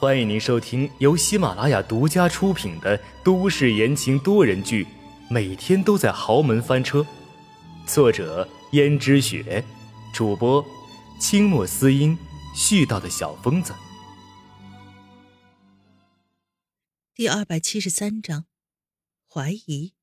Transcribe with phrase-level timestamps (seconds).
[0.00, 4.84] 欢迎您收听由喜马拉雅独家出品的都市言情多人剧
[5.28, 7.00] 《每天都在豪门翻车》，
[7.84, 9.64] 作者：胭脂雪，
[10.14, 10.64] 主播：
[11.18, 12.16] 清墨思音，
[12.54, 13.74] 絮叨的小疯子。
[17.12, 18.44] 第二百七十三章，
[19.28, 19.94] 怀疑。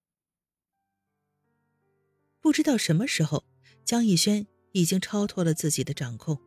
[2.42, 3.46] 不知道什么时候，
[3.86, 6.38] 江逸轩已经超脱了自己的掌控。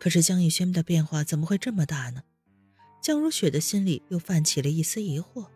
[0.00, 2.22] 可是江逸轩的变化怎么会这么大呢？
[3.02, 5.48] 江如雪的心里又泛起了一丝疑惑。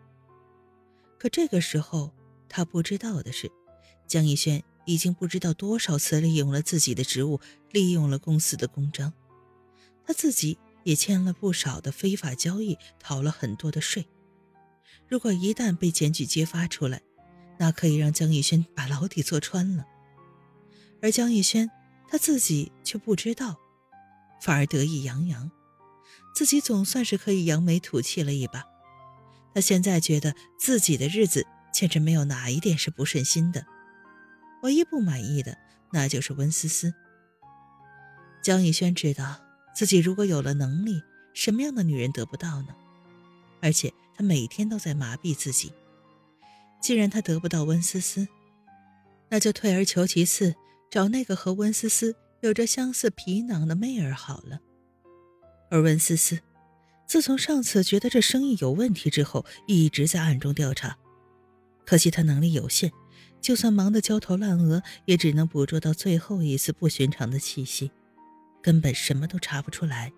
[1.17, 2.11] 可这个时候，
[2.49, 3.49] 他不知道的是，
[4.05, 7.39] 江逸轩已经不知道多少次利用了自己的职务，
[7.71, 9.13] 利用了公司的公章，
[10.05, 14.05] 他自己也签了不少的非法交易，逃了很多的税。
[15.07, 17.01] 如果一旦被检举揭发出来，
[17.57, 19.85] 那可以让江逸轩把牢底坐穿了。
[21.01, 21.71] 而江逸轩
[22.09, 23.57] 他自己却不知道。
[24.39, 25.49] 反而得意洋洋，
[26.37, 28.63] 自己总算是可以扬眉吐气了一把。
[29.55, 33.65] 他现在觉得自己的日子简直没有哪一点是不顺心的，
[34.61, 35.57] 唯一不满意的
[35.91, 36.93] 那就是温思思。
[38.43, 39.41] 江逸轩知道
[39.73, 41.01] 自己如果有了能力，
[41.33, 42.67] 什么样的女人得不到呢？
[43.59, 45.73] 而且他每天都在麻痹自己。
[46.79, 48.27] 既然他得不到温思思，
[49.29, 50.53] 那就退而求其次，
[50.91, 52.15] 找那个和温思思。
[52.41, 54.59] 有着相似皮囊的妹儿好了，
[55.69, 56.39] 而温思思，
[57.05, 60.97] 自从上次觉得这生意有问题之后，一直在暗中调查。
[61.85, 62.91] 可惜他能力有限，
[63.39, 67.91] 就算忙得焦头烂额，也只能捕捉到最后一丝不寻常的气息，
[68.61, 70.11] 根本什么都查不出来。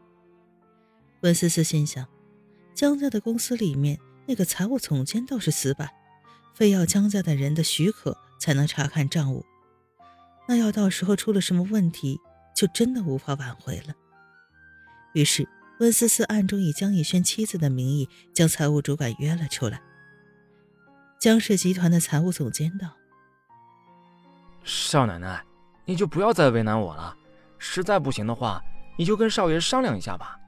[1.22, 2.08] 温思思心想，
[2.74, 5.90] 江家的公司里面那个财务总监倒是死板，
[6.56, 9.46] 非要江家的人的许可才能查看账务。
[10.48, 12.20] 那要到时候出了什么问题，
[12.56, 13.94] 就真的无法挽回了。
[15.20, 15.46] 于是
[15.82, 19.82] 温思思暗中以江逸轩妻子的名义将财务主管约了出来。
[21.20, 22.96] 江氏集团的财务总监道
[24.64, 25.44] ：“少奶奶，
[25.84, 27.14] 你就不要再为难我了。
[27.58, 28.64] 实在不行的话，
[28.98, 30.40] 你就跟少爷商量一下吧。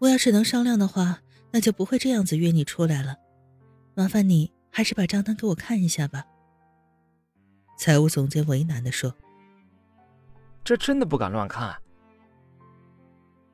[0.00, 1.20] 我要是能商量的话，
[1.52, 3.14] 那就不会这样子约你出来了。
[3.94, 6.24] 麻烦你还是把账单给我看一下吧。”
[7.78, 9.14] 财务总监为难的说
[10.64, 11.80] ：“这真的不敢乱看。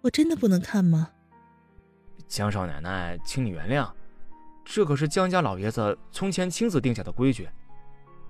[0.07, 1.11] 我真的不能看吗？”
[2.29, 3.91] 江少奶奶，请你原谅，
[4.65, 7.49] 这可是江家老爷子从前亲自定下的规矩，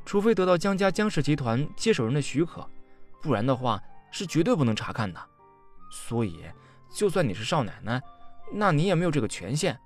[0.04, 2.68] 除非得到江家江氏集团接手人的许可，
[3.22, 5.20] 不然的话是绝对不能查看的。
[5.90, 6.44] 所以，
[6.90, 8.02] 就算你是少奶奶，
[8.52, 9.78] 那你也没有这个权限。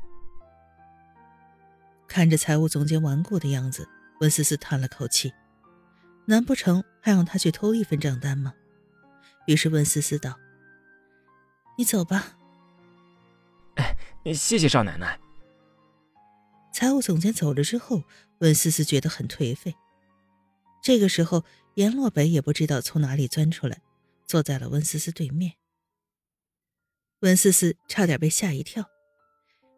[2.09, 3.89] 看着财务总监顽固的样子，
[4.21, 5.33] 温思思叹了口气。
[6.27, 8.55] 难不成还让他去偷一份账单吗？
[9.47, 10.35] 于是温思思道
[11.77, 12.37] ：“你走吧。”
[13.77, 13.97] 哎，
[14.35, 15.19] 谢谢少奶奶。
[16.73, 18.03] 财务总监走了之后，
[18.39, 19.75] 温思思觉得很颓废。
[20.83, 21.45] 这个时候，
[21.75, 23.83] 阎洛北也不知道从哪里钻出来，
[24.27, 25.55] 坐在了温思思对面。
[27.21, 28.85] 温思思差点被吓一跳，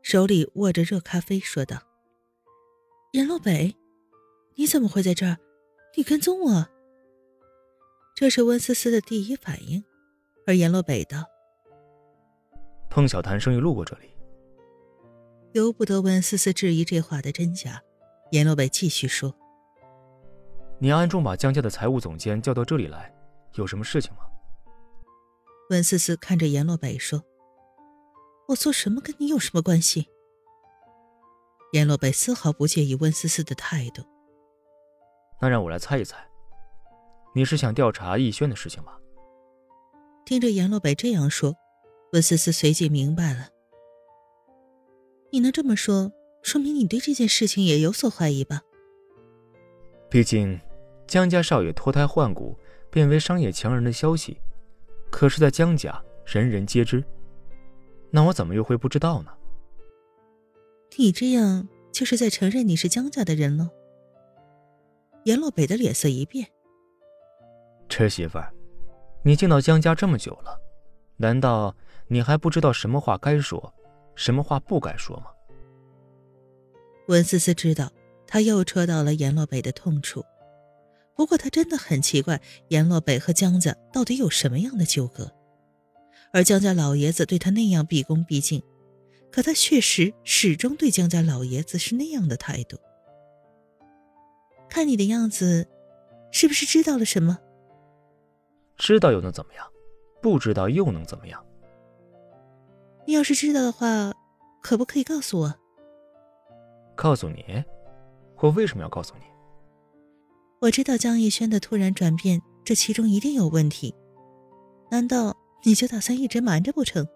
[0.03, 1.83] 手里握着热咖啡，说道
[3.13, 3.77] ：“阎洛北，
[4.55, 5.39] 你怎么会在这儿？”
[5.95, 6.69] 你跟踪我，
[8.15, 9.85] 这是温思思的第一反应。
[10.47, 11.27] 而阎洛北道
[12.93, 14.11] ：“碰巧谈生意路过这里。”
[15.53, 17.83] 由不得温思思质疑这话的真假。
[18.33, 19.35] 阎洛北继续说
[20.79, 23.15] ：“你暗中把江家的财务总监叫到这里来，
[23.55, 24.21] 有什么事情吗？”
[25.71, 27.23] 温思思看着阎洛北说
[28.49, 30.09] ：“我做什么跟你有什么关系？”
[31.73, 34.03] 阎洛北丝毫不介意温思思的态度。
[35.41, 36.17] 那让我来猜一猜，
[37.35, 38.99] 你是想调查逸轩的事情吧？
[40.25, 41.55] 听着阎洛北这样说，
[42.13, 43.49] 温思思随即明白了。
[45.31, 46.13] 你能这么说，
[46.43, 48.61] 说明你对这件事情也有所怀疑吧？
[50.11, 50.61] 毕竟，
[51.07, 52.55] 江家少爷脱胎换骨，
[52.91, 54.39] 变为商业强人的消息，
[55.11, 57.03] 可是，在江家人人皆知。
[58.11, 59.33] 那我怎么又会不知道呢？
[60.99, 63.71] 你这样就是在承认你是江家的人了。
[65.25, 66.47] 阎洛北的脸色一变。
[67.89, 68.53] 侄媳妇儿，
[69.23, 70.61] 你进到江家这么久了，
[71.17, 71.75] 难道
[72.13, 73.73] 你还不知道什么话该说，
[74.15, 75.29] 什么话不该说吗？
[77.09, 77.91] 温思思知道，
[78.27, 80.23] 他又戳到了阎洛北的痛处。
[81.15, 82.39] 不过，他真的很奇怪，
[82.69, 85.33] 阎洛北和江家到底有什么样的纠葛？
[86.35, 88.63] 而江家老爷子对他那样毕恭毕敬，
[89.31, 92.77] 可他确实始终对江家老爷子是那样的态度。
[94.69, 95.67] 看你的样子，
[96.31, 97.39] 是不是知道了什么？
[98.77, 99.67] 知道又能怎么样？
[100.21, 101.43] 不知道又能怎么样？
[103.07, 104.13] 你要是知道的话，
[104.63, 105.55] 可不可以告诉我？
[106.95, 107.65] 告诉你？
[108.39, 109.23] 我为什么要告诉你？
[110.61, 113.95] 我知道江逸轩的突然转变，这其中一定有问题。
[114.91, 117.07] 难道你就打算一直瞒着不成？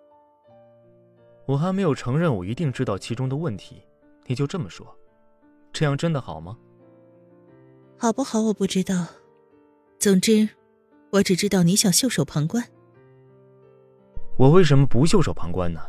[1.47, 3.83] 我还没有承认我一定知道其中的问题，
[4.27, 4.87] 你就这么说，
[5.73, 6.59] 这样真的好吗？
[7.97, 9.07] 好不好我不知道，
[10.01, 10.49] 总之，
[11.11, 12.65] 我只知道你想袖手旁观。
[14.37, 15.81] 我为什么不袖手旁观呢？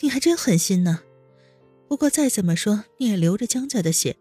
[0.00, 1.00] 你还真狠心呢。
[1.88, 4.16] 不过再怎么说，你也流着江家的血，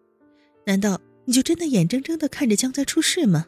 [0.66, 3.48] 难道你就真的眼睁睁的看着江家出事吗？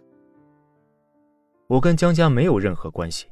[1.68, 3.28] 我跟江家没有任何关系。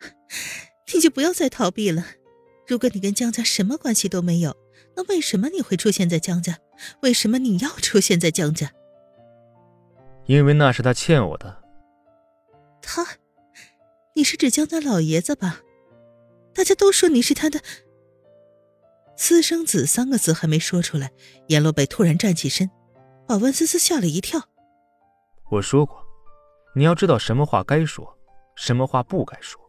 [0.94, 2.04] 你就不要再逃避了。
[2.66, 4.56] 如果你跟江家什么关系都没有，
[4.96, 6.58] 那为什么你会出现在江家？
[7.02, 8.72] 为什么你要出现在江家？
[10.26, 11.62] 因为那是他欠我的。
[12.80, 13.06] 他？
[14.14, 15.60] 你是指江家老爷子吧？
[16.54, 17.60] 大家都说你是他的。
[19.16, 21.10] 私生子三个字还没说出来，
[21.48, 22.70] 阎罗北突然站起身，
[23.26, 24.42] 把温思思吓了一跳。
[25.50, 26.04] 我说过，
[26.74, 28.18] 你要知道什么话该说，
[28.54, 29.60] 什么话不该说。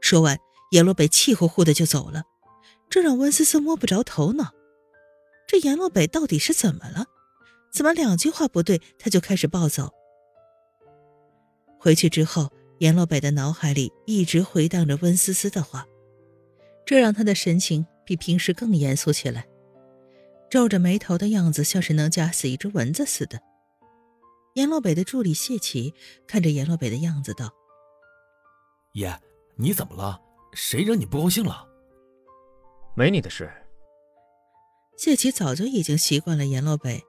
[0.00, 0.38] 说完，
[0.70, 2.22] 阎罗北气呼呼的就走了，
[2.88, 4.52] 这让温思思摸不着头脑。
[5.46, 7.06] 这阎罗北到底是怎么了？
[7.72, 9.90] 怎么两句话不对，他就开始暴走？
[11.78, 12.52] 回去之后，
[12.82, 15.86] 阎罗北的脑海里一直回荡着温思思的话，
[16.84, 17.86] 这让他的神情。
[18.04, 19.46] 比平时更严肃起来，
[20.50, 23.40] 皱着眉头的样子像是能夹死一只蚊子似的。
[24.54, 25.94] 阎洛北的助理谢奇
[26.26, 27.48] 看着阎洛北的样子道
[28.94, 29.16] ：“爷，
[29.54, 30.20] 你怎么了？
[30.52, 31.64] 谁惹你不高兴了
[32.96, 33.48] ？”“没你的事。”
[34.98, 37.00] 谢奇早就已经习惯了阎洛北，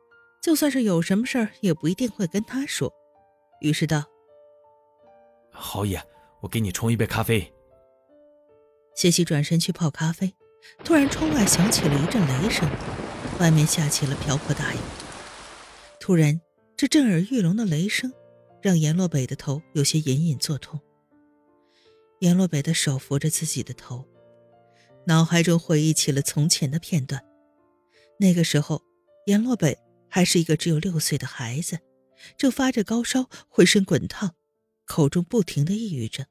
[0.44, 2.94] 就算是有什么事儿，也不一定会跟他说。
[3.62, 4.06] 于是道
[5.74, 6.00] ：“好爷，
[6.40, 7.52] 我给你冲一杯咖啡。”
[8.94, 10.36] 谢奇转身去泡咖啡。
[10.86, 12.70] 突然，窗外响起了一阵雷声，
[13.40, 14.78] 外面下起了瓢泼大雨。
[16.00, 16.40] 突然，
[16.78, 18.14] 这震耳欲聋的雷声
[18.62, 20.80] 让阎洛北的头有些隐隐作痛。
[22.20, 24.06] 阎洛北的手扶着自己的头，
[25.08, 27.26] 脑海中回忆起了从前的片段。
[28.20, 28.84] 那个时候，
[29.26, 29.76] 阎洛北
[30.08, 31.80] 还是一个只有六岁的孩子，
[32.38, 34.36] 正发着高烧，浑身滚烫，
[34.94, 36.28] 口中不停的抑郁着。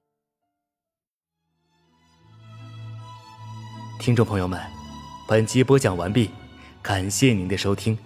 [3.99, 4.61] 听众朋友们，
[5.27, 6.31] 本集播讲完毕，
[6.81, 7.99] 感谢您的收听。